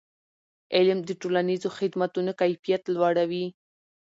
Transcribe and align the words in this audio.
علم 0.75 0.99
د 1.05 1.09
ټولنیزو 1.21 1.69
خدمتونو 1.77 2.31
کیفیت 2.41 2.83
لوړوي. 2.95 3.45